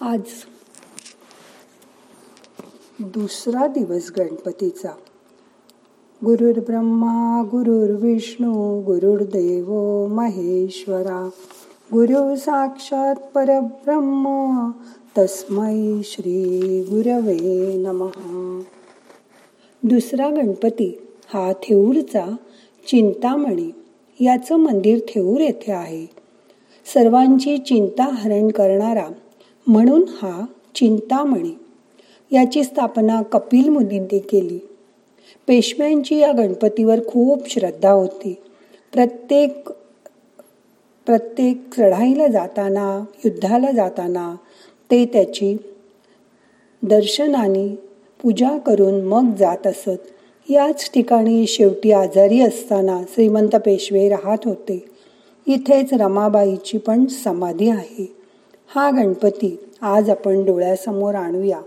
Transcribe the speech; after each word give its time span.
आज 0.00 0.20
दुसरा 3.00 3.66
दिवस 3.66 4.12
गणपतीचा. 4.18 4.88
गुरुर् 6.24 6.58
ब्रह्मा 6.58 7.42
गुरुर्विष्णू 7.42 8.82
गुरुर्देव 8.82 9.66
महेश्वरा. 10.06 11.30
गुरु 11.92 12.36
साक्षात 12.36 13.14
परब्रह्म 13.34 14.26
तस्मै 15.18 16.02
श्री 16.04 16.80
गुरवे 16.82 17.76
नमः. 17.76 18.60
दुसरा 19.82 20.30
गणपती 20.30 21.06
हा 21.34 21.52
थेऊरचा 21.52 22.36
चिंतामणी 22.88 23.74
याचं 24.20 24.56
मंदिर 24.56 24.98
थेऊर 24.98 25.40
येथे 25.40 25.72
आहे. 25.72 26.06
सर्वांची 26.94 27.58
चिंता 27.58 28.14
हरण 28.14 28.48
करणारा 28.48 29.08
म्हणून 29.66 30.04
हा 30.08 30.44
चिंतामणी 30.74 31.58
याची 32.32 32.64
स्थापना 32.64 33.22
कपिल 33.22 33.68
मुनींनी 33.68 34.18
केली. 34.18 34.58
पेशव्यांची 35.46 36.16
या 36.16 36.32
गणपतीवर 36.32 36.98
खूप 37.06 37.50
श्रद्धा 37.50 37.90
होती. 37.90 38.36
प्रत्येक 38.92 39.68
प्रत्येक 41.06 41.74
चढाईला 41.76 42.26
जाताना 42.26 43.04
युद्धाला 43.24 43.70
जाताना 43.70 44.36
ते 44.90 45.04
त्याची 45.04 45.56
दर्शनाने 46.82 47.68
पूजा 48.22 48.58
करून 48.58 49.04
मग 49.04 49.34
जात 49.38 49.66
असत. 49.66 49.98
याच 50.50 50.90
ठिकाणी 50.94 51.46
शेवटी 51.46 51.92
आजारी 51.92 52.40
असताना 52.40 53.02
श्रीमंत 53.08 53.56
पेशवे 53.56 54.08
राहत 54.08 54.38
होते. 54.44 54.84
इथेच 55.46 55.92
रमाबाईची 55.92 56.78
पण 56.78 57.06
समाधी 57.06 57.68
आहे. 57.68 58.23
हा 58.74 58.90
गणपती 58.90 59.64
आज 59.80 60.10
आपण 60.10 60.44
डोळ्यासमोर 60.44 61.14
आणूया. 61.14 61.60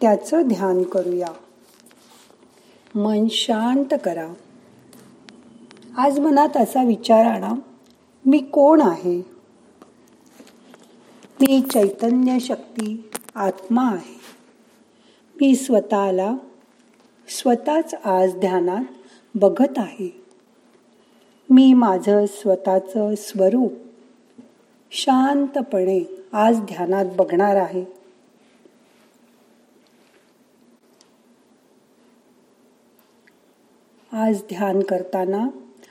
त्याचं 0.00 0.42
ध्यान 0.42 0.82
करूया. 0.82 1.26
मन 2.94 3.26
शांत 3.30 3.94
करा. 4.04 4.28
आज 5.96 6.18
मनात 6.18 6.56
असा 6.56 6.84
विचार 6.84 7.24
आणा 7.24 7.52
मी 8.26 8.38
कोण 8.38 8.80
आहे? 8.80 9.18
मी 11.40 11.60
चैतन्य 11.60 12.38
शक्ती 12.38 13.10
आत्मा 13.34 13.86
आहे. 13.86 14.20
मी 15.40 15.54
स्वतःला 15.54 16.34
स्वतःच 17.28 17.94
आज 18.04 18.34
ध्यानात 18.34 18.84
बघत 19.34 19.78
आहे. 19.78 20.24
मी 21.50 21.74
माझं 21.74 22.24
स्वतःचं 22.26 23.14
स्वरूप 23.16 23.72
शांतपणे 24.90 26.21
आज 26.34 26.60
ध्यानात 26.60 27.04
बघणार 27.16 27.56
आहे. 27.56 27.84
आज 34.12 34.42
ध्यान 34.42 34.80
करताना 34.80 35.48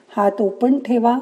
हात 0.08 0.31
ओपन 0.39 0.80
ठेवा 0.80 1.17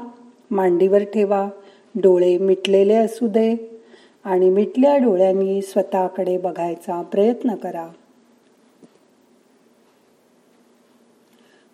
मांडीवर 0.52 1.04
ठेवा 1.04 1.50
डोळे 1.96 2.38
मिटलेले 2.38 2.96
असू 2.96 3.28
दे 3.28 3.82
आणि 4.24 4.50
मिटल्या 4.50 4.98
डोळ्यांनी 4.98 5.62
स्वतःकडे 5.62 6.38
बघायचा 6.38 7.02
प्रयत्न 7.02 7.56
करा. 7.56 7.88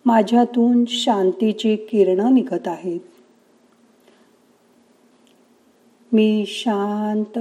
माझ्यातून 0.05 0.85
शांतीची 0.87 1.75
किरणं 1.75 2.33
निघत 2.33 2.67
आहेत. 2.67 2.99
मी 6.11 6.45
शांत 6.47 7.39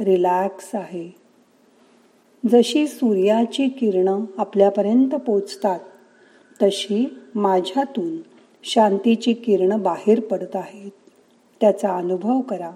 रिलॅक्स 0.00 0.74
आहे. 0.74 1.10
जशी 2.48 2.86
सूर्याची 2.86 3.68
किरणं 3.68 4.24
आपल्यापर्यंत 4.38 5.10
पोचतात 5.10 5.80
तशी 6.62 7.18
माझ्यातून 7.34 8.16
शांतीची 8.64 9.32
किरणं 9.32 9.82
बाहेर 9.82 10.20
पडत 10.20 10.56
आहेत. 10.56 10.90
त्याचा 11.60 11.96
अनुभव 11.96 12.40
करा. 12.40 12.70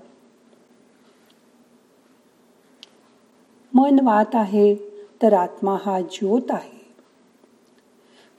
मन 3.75 3.99
वात 4.03 4.35
आहे 4.35 4.75
तर 5.23 5.33
आत्मा 5.33 5.77
हा 5.85 6.01
ज्योत 6.01 6.43
आहे. 6.49 6.87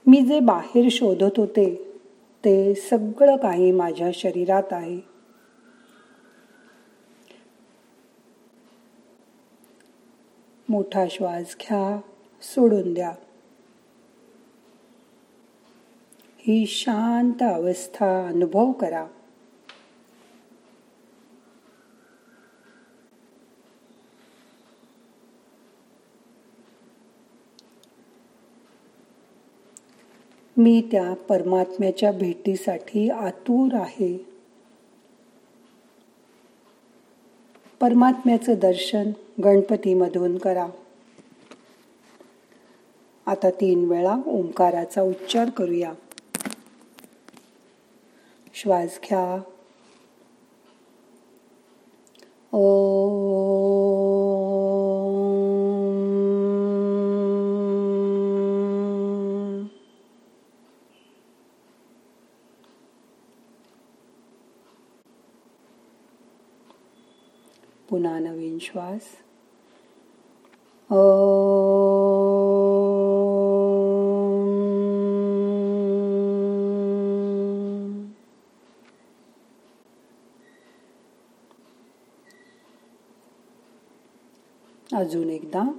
मी 0.06 0.20
जे 0.20 0.40
बाहेर 0.40 0.88
शोधत 0.90 1.32
होते 1.36 1.92
ते 2.44 2.74
सगळं 2.74 3.36
काही 3.36 3.72
माझ्या 3.72 4.10
शरीरात 4.14 4.72
आहे. 4.72 5.07
मोठा 10.78 11.04
श्वास 11.10 11.56
घ्या 11.60 12.00
सोडून 12.42 12.94
द्या. 12.94 13.14
ही 16.38 16.66
शांत 16.66 17.42
अवस्था 17.42 18.28
अनुभव 18.28 18.72
करा. 18.72 19.06
मी 30.56 30.88
त्या 30.92 31.14
परमात्म्याच्या 31.14 32.12
भेटीसाठी 32.12 33.10
आतुर 33.10 33.74
आहे. 33.74 34.26
परमात्म्याचं 37.80 38.54
दर्शन 38.54 39.10
गणपतीमधून 39.44 40.38
करा. 40.38 40.66
आता 43.26 43.50
तीन 43.50 43.90
वेळा 43.90 44.16
ओंकाराचा 44.26 45.02
उच्चार 45.02 45.50
करूया. 45.50 45.92
श्वास 48.54 48.98
घ्या. 49.04 49.40
ओ 52.52 52.78
पुन्हा 67.88 68.18
नवीन 68.18 68.58
श्वास. 68.58 69.27
अजून 84.98 85.30
एकदा. 85.30 85.72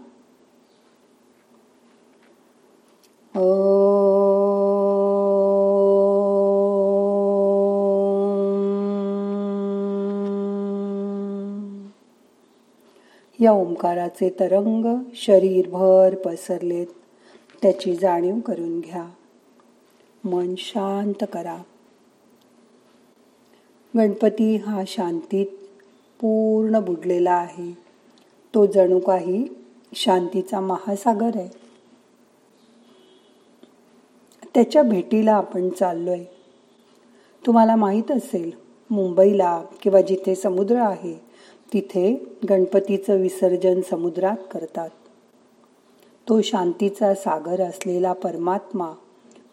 या 13.41 13.51
ओंकाराचे 13.51 14.29
तरंग 14.39 15.03
शरीरभर 15.15 16.15
पसरलेत. 16.15 16.87
त्याची 17.61 17.95
जाणीव 17.95 18.39
करून 18.39 18.79
घ्या. 18.79 19.05
मन 20.23 20.53
शांत 20.57 21.23
करा. 21.33 21.57
गणपती 23.97 24.55
हा 24.55 24.83
शांतीत 24.87 25.45
पूर्ण 26.21 26.79
बुडलेला 26.79 27.31
आहे. 27.31 27.88
तो 28.55 28.65
जणू 28.65 28.99
काही 28.99 29.47
शांतीचा 29.93 30.59
महासागर 30.59 31.31
आहे. 31.35 31.49
त्याच्या 34.53 34.83
भेटीला 34.83 35.33
आपण 35.33 35.69
चाललोय. 35.69 36.23
तुम्हाला 37.45 37.75
माहीत 37.75 38.11
असेल 38.11 38.51
मुंबईला 38.89 39.63
किंवा 39.81 40.01
जिथे 40.01 40.35
समुद्र 40.35 40.75
आहे 40.75 41.13
तिथे 41.73 42.25
गणपतीचं 42.49 43.15
विसर्जन 43.15 43.81
समुद्रात 43.81 44.37
करतात. 44.51 44.89
तो 46.29 46.41
शांतीचा 46.41 47.15
सागर 47.15 47.61
असलेला 47.61 48.13
परमात्मा 48.13 48.93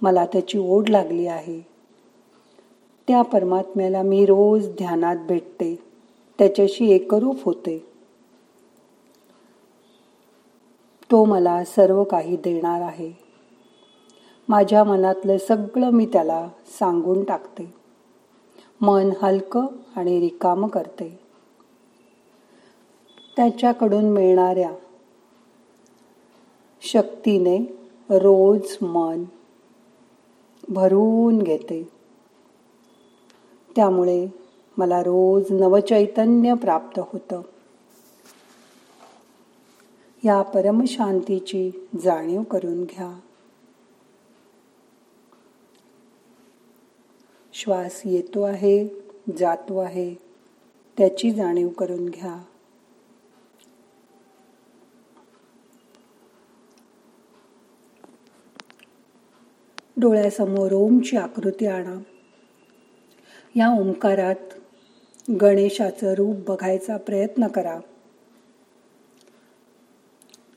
मला 0.02 0.26
त्याची 0.26 0.58
ओढ 0.58 0.88
लागली 0.88 1.26
आहे. 1.26 1.60
त्या 3.08 3.22
परमात्म्याला 3.22 4.02
मी 4.02 4.26
रोज 4.26 4.68
ध्यानात 4.68 5.16
भेटते. 5.16 5.78
त्याच्याशी 6.38 6.90
एकरूप 6.90 7.44
होते. 7.44 7.95
तो 11.12 11.24
मला 11.24 11.64
सर्व 11.64 12.04
काही 12.04 12.36
देणार 12.36 12.80
आहे. 12.80 13.12
माझ्या 14.48 14.84
मनातलं 14.84 15.38
सगळं 15.38 15.90
मी 15.90 16.06
त्याला 16.06 16.48
सांगून 16.78 17.24
टाकते. 17.24 17.74
मन 18.80 19.10
हलकं 19.22 19.66
आणि 19.96 20.20
रिकाम 20.20 20.66
करते. 20.66 21.20
त्याच्याकडून 23.36 24.04
मिळणाऱ्या 24.04 24.72
शक्तीने 26.82 27.58
रोज 28.10 28.76
मन 28.82 29.24
भरून 30.68 31.38
घेते. 31.38 31.88
त्यामुळे 33.76 34.28
मला 34.78 35.00
रोज 35.00 35.52
नवचैतन्य 35.52 36.54
प्राप्त 36.54 37.00
होतं. 37.12 37.40
या 40.26 40.42
परमशांतीची 40.42 41.88
जाणीव 42.04 42.42
करून 42.42 42.84
घ्या. 42.84 43.20
श्वास 47.52 48.02
येतो 48.04 48.42
आहे 48.42 48.88
जातो 49.38 49.78
आहे 49.78 50.14
त्याची 50.98 51.30
जाणीव 51.30 51.68
करून 51.68 52.08
घ्या. 52.08 52.44
डोळ्यासमोर 59.96 60.72
ओमची 60.72 61.16
आकृती 61.16 61.66
आणा. 61.66 61.98
या 63.56 63.68
ओंकारात 63.80 64.58
गणेशाचं 65.40 66.14
रूप 66.14 66.36
बघायचा 66.36 66.96
प्रयत्न 66.96 67.46
करा. 67.46 67.80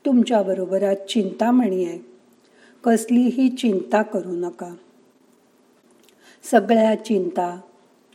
तुमच्याबरोबर 0.06 0.82
आज 0.82 0.96
चिंतामणी 0.96 1.84
आहे. 1.84 1.98
कसलीही 2.84 3.48
चिंता 3.48 4.02
करू 4.02 4.32
नका. 4.32 4.74
सगळ्या 6.42 7.04
चिंता 7.04 7.60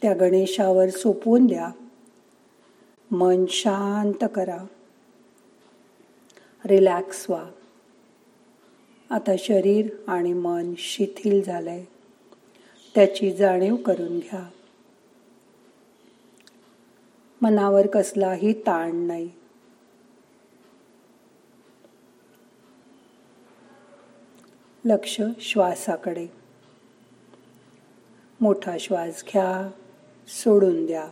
त्या 0.01 0.13
गणेशावर 0.13 0.89
सोपवून 0.89 1.45
द्या. 1.45 1.69
मन 3.11 3.45
शांत 3.49 4.27
करा. 4.35 4.57
रिलॅक्स 6.65 7.25
व्हा. 7.29 7.45
आता 9.09 9.31
शरीर 9.39 9.87
आणि 10.07 10.33
मन 10.33 10.73
शिथिल 10.77 11.43
झालंय. 11.43 11.85
त्याची 12.95 13.31
जाणीव 13.31 13.75
करून 13.75 14.19
घ्या. 14.19 14.49
मनावर 17.41 17.87
कसलाही 17.87 18.53
ताण 18.53 18.95
नाही. 18.95 19.29
लक्ष 24.85 25.21
श्वासाकडे. 25.39 26.27
मोठा 28.41 28.77
श्वास 28.79 29.23
घ्या 29.33 29.71
सोडून 30.27 30.85
द्या. 30.85 31.07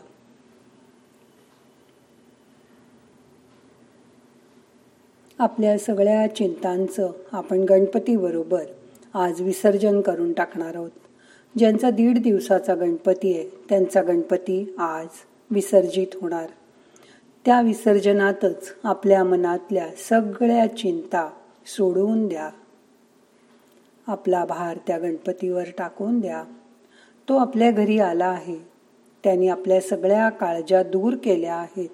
आपल्या 5.40 5.78
सगळ्या 5.78 6.36
चिंतांचं 6.36 7.12
आपण 7.32 7.60
गणपतीबरोबर 7.60 8.66
आज 9.14 9.42
विसर्जन 9.42 10.02
करून 10.02 10.34
टाकणार 10.34 10.76
आहोत. 10.76 10.92
ज्यांचा 11.58 11.90
दीड 11.90 12.18
दिवसाचा 12.18 12.76
गणपती 12.76 13.38
आहे 13.38 13.50
त्यांचा 13.70 14.02
गणपती 14.02 14.76
आज 14.78 15.08
विसर्जित 15.52 16.08
होणार. 16.22 16.50
त्या 17.46 17.62
विसर्जनातच 17.62 18.76
आपल्या 18.84 19.24
मनातल्या 19.24 19.90
सगळ्या 20.10 20.78
चिंता 20.78 21.32
सोडवून 21.66 22.28
द्या. 22.28 22.50
आपला 24.08 24.46
भार 24.46 24.78
त्या 24.88 24.98
गणपतीवर 24.98 25.64
टाकून 25.78 26.20
द्या. 26.20 26.44
तो 27.30 27.38
आपल्या 27.38 27.72
घरी 27.72 28.00
आला 28.00 28.26
आहे. 28.26 28.60
त्याने 29.24 29.48
आपल्या 29.48 29.82
सगळ्या 29.82 30.30
काळजा 30.30 30.84
दूर 30.84 31.14
केल्या 31.24 31.56
आहेत. 31.56 31.90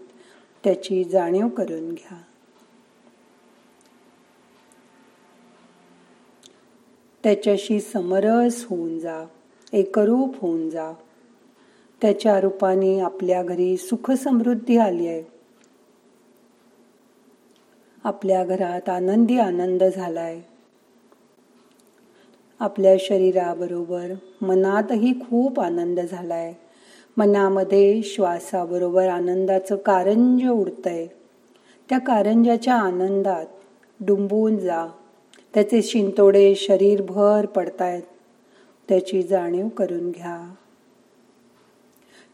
त्याची 0.64 1.04
जाणीव 1.04 1.48
करून 1.48 1.90
घ्या. 1.90 2.22
त्याच्याशी 7.24 7.80
समरस 7.80 8.66
होऊन 8.70 9.00
जा. 9.00 9.26
एकरूप 9.74 10.42
होऊन 10.42 10.70
जा. 10.70 10.92
त्याच्या 12.02 12.40
रूपाने 12.40 13.00
आपल्या 13.00 13.44
घरी 13.44 13.78
सुख 13.78 14.12
समृद्धी 14.12 14.78
आली 14.78 15.08
आहे. 15.08 15.24
आपल्या 18.04 18.46
घरात 18.46 18.90
आनंदी 18.90 19.40
आनंद 19.40 19.84
झालाय. 19.84 20.42
आपल्या 22.60 22.96
शरीराबरोबर 23.00 24.14
मनातही 24.42 25.14
खूप 25.14 25.60
आनंद 25.60 26.00
झालाय. 26.00 26.54
मनामध्ये 27.18 28.02
श्वासाबरोबर 28.04 29.08
आनंदाचं 29.08 29.76
कारंज 29.76 30.48
उडतंय. 30.48 31.08
त्या 31.90 31.98
कारंजाच्या 31.98 32.76
आनंदात 32.76 33.46
डुंबून 34.00 34.58
जा. 34.58 34.88
त्याचे 35.54 35.82
शिंतोडे 35.82 36.56
शरीरभर 36.56 37.46
पडतायत. 37.46 38.04
त्याची 38.90 39.24
जाणीव 39.24 39.68
करून 39.68 40.12
घ्या. 40.12 40.54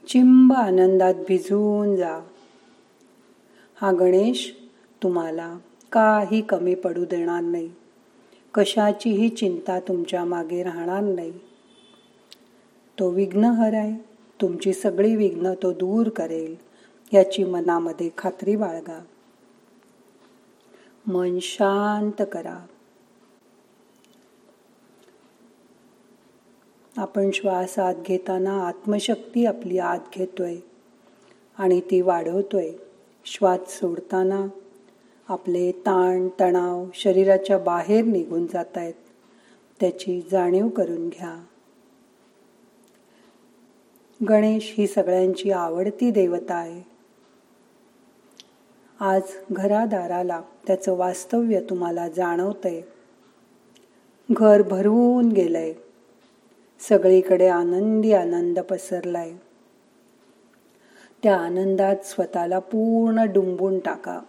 चिंब 0.07 0.53
आनंदात 0.53 1.13
भिजून 1.13 1.95
जा. 1.95 2.19
हा 3.81 3.91
गणेश 3.91 4.55
तुम्हाला 5.03 5.57
काही 5.91 6.41
कमी 6.41 6.75
पडू 6.75 7.05
देणार 7.05 7.41
नाही. 7.41 7.69
कशाचीही 8.55 9.29
चिंता 9.29 9.79
तुमच्या 9.79 10.25
मागे 10.25 10.63
राहणार 10.63 10.99
नाही. 10.99 11.31
तो 12.99 13.09
विघ्नहर 13.09 13.73
आहे. 13.73 14.05
तुमची 14.41 14.73
सगळी 14.73 15.15
विघ्न 15.15 15.53
तो 15.63 15.71
दूर 15.71 16.09
करेल 16.09 16.55
याची 17.13 17.43
मनामध्ये 17.43 18.09
खात्री 18.17 18.55
बाळगा. 18.55 19.03
मन 21.07 21.39
शांत 21.41 22.25
करा. 22.31 22.59
आपण 26.97 27.29
श्वास 27.31 27.79
आत 27.79 27.95
घेताना 28.05 28.67
आत्मशक्ती 28.67 29.45
आपली 29.45 29.79
आत 29.79 29.99
घेतोय 30.15 30.55
आणि 31.57 31.81
ती 31.81 32.01
वाढवतोय. 32.01 32.71
श्वास 33.25 33.79
सोडताना 33.79 34.47
आपले 35.27 35.71
ताण 35.71 36.27
तणाव 36.39 36.85
शरीराच्या 36.93 37.57
बाहेर 37.57 38.05
निघून 38.05 38.47
जात 38.47 38.77
आहेत 38.77 38.93
त्याची 39.79 40.21
जाणीव 40.31 40.67
करून 40.67 41.09
घ्या. 41.09 41.43
गणेश 44.29 44.73
ही 44.77 44.87
सगळ्यांची 44.87 45.51
आवडती 45.51 46.11
देवता 46.11 46.55
आहे. 46.55 46.81
आज 48.99 49.21
घरादाराला 49.51 50.41
त्याचं 50.67 50.93
वास्तव्य 50.93 51.59
तुम्हाला 51.59 52.09
जाणवतंय. 52.09 52.81
घर 54.31 54.61
भरवून 54.61 55.29
गेलंय. 55.29 55.73
सगळीकडे 56.79 57.47
आनंदी 57.47 58.13
आनंद 58.13 58.59
पसरलाय. 58.59 59.31
त्या 61.23 61.37
आनंदात 61.37 61.95
स्वतःला 62.03 62.59
पूर्ण 62.59 63.23
डुंबून 63.23 63.79
टाका. 63.79 64.21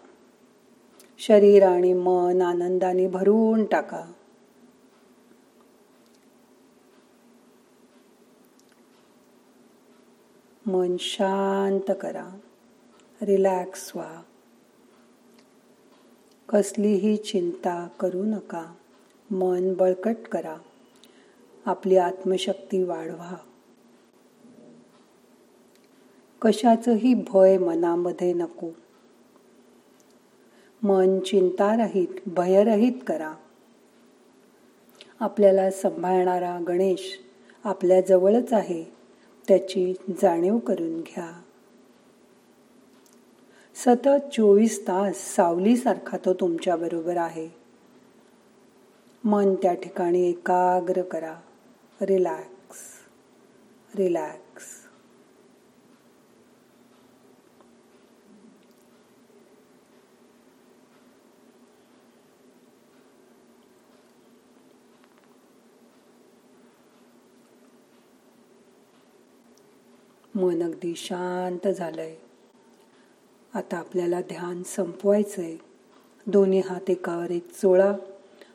शरीर 1.18 1.62
आणि 1.62 1.92
मन 1.92 2.42
आनंदाने 2.42 3.08
भरून 3.08 3.64
टाका. 3.64 4.12
मन 10.66 10.96
शांत 10.98 11.92
करा. 12.00 12.28
रिलॅक्स 13.22 13.92
व्हा. 13.94 14.22
कसलीही 16.48 17.16
चिंता 17.16 17.88
करू 18.00 18.24
नका. 18.24 18.74
मन 19.30 19.74
बळकट 19.74 20.16
करा. 20.32 20.56
आपली 21.66 21.96
आत्मशक्ती 21.96 22.82
वाढवा. 22.82 23.36
कशाचंही 26.42 27.14
भय 27.14 27.58
मनामध्ये 27.58 28.32
नको. 28.32 28.70
मन 30.86 31.20
चिंतारहित 31.20 32.08
भयरहित 32.26 32.92
करा. 33.06 33.34
आपल्याला 35.20 35.70
सांभाळणारा 35.70 36.58
गणेश 36.68 37.20
आपल्या 37.64 38.00
जवळच 38.00 38.52
आहे. 38.52 38.84
त्याची 39.48 39.94
जाणीव 40.22 40.58
करून 40.58 41.00
घ्या. 41.00 41.42
सतत 43.74 44.34
चोवीस 44.34 44.82
तास 44.82 45.16
सावलीसारखा 45.36 46.18
तो 46.18 46.34
तुमच्याबरोबर 46.34 47.16
आहे. 47.16 47.48
मन 49.24 49.54
त्या 49.54 49.74
ठिकाणी 49.74 50.30
एकाग्र 50.30 51.02
करा. 51.02 51.36
रिलॅक्स 52.00 52.78
रिलॅक्स 53.96 54.45
मन 70.36 70.62
अगदी 70.62 70.94
शांत 70.96 71.68
झालंय. 71.68 72.16
आता 73.54 73.76
आपल्याला 73.76 74.20
ध्यान 74.20 74.62
संपवायचंय. 74.62 75.56
दोन्ही 76.26 76.60
हात 76.60 76.90
एकावर 76.90 77.30
एक 77.30 77.50
चोळा. 77.50 77.96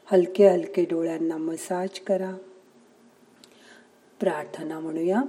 हलके 0.05 0.47
हलके 0.47 0.83
डोळ्यांना 0.83 1.37
मसाज 1.37 1.99
करा. 1.99 2.37
प्रार्थना 4.19 4.79
म्हणूया. 4.79 5.21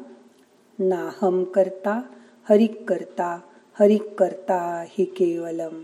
नाहम 0.79 1.45
करता 1.45 2.03
हरिक 2.49 2.85
करता 2.89 3.41
हरिक 3.81 4.15
करता 4.15 4.85
हि 4.89 5.05
केवलम. 5.05 5.83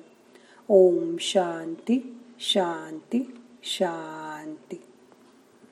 ओम 0.68 1.16
शांती 1.20 2.18
शांती 2.40 3.40
शांती. 3.62 4.82